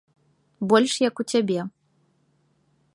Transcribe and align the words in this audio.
Больш 0.71 0.93
як 1.09 1.21
у 1.25 1.27
цябе. 1.35 1.59